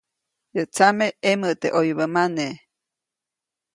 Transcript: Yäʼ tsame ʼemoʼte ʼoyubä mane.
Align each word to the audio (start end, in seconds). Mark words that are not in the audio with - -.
Yäʼ 0.55 0.69
tsame 0.75 1.05
ʼemoʼte 1.29 1.67
ʼoyubä 1.73 2.05
mane. 2.13 2.45